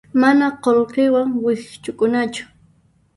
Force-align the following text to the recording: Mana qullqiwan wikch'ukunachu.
Mana 0.21 0.45
qullqiwan 0.63 1.27
wikch'ukunachu. 1.43 2.43